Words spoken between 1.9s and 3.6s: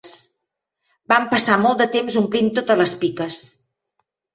temps omplint totes les piques